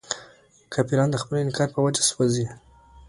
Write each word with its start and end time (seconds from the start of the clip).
کافران 0.73 1.09
د 1.11 1.15
خپل 1.23 1.35
انکار 1.45 1.69
په 1.73 1.79
وجه 1.85 2.03
سوځي. 2.09 2.45